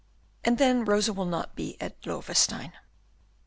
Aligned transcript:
And 0.43 0.57
then 0.57 0.83
Rosa 0.83 1.13
will 1.13 1.27
not 1.27 1.55
be 1.55 1.79
at 1.79 2.01
Loewestein!" 2.07 2.71